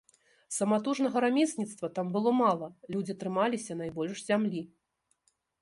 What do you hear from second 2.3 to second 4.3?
мала, людзі трымаліся найбольш